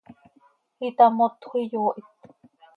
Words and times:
itamotjö, 0.87 1.51
iyoohit. 1.63 2.09